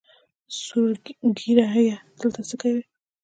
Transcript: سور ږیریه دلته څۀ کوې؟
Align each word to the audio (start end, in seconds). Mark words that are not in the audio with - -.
سور 0.61 0.89
ږیریه 1.37 1.95
دلته 2.19 2.41
څۀ 2.47 2.55
کوې؟ 2.61 2.81